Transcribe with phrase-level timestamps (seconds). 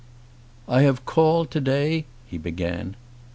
[0.67, 2.95] "I have called to day" he began.